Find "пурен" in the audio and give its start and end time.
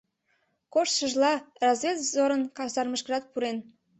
3.31-3.57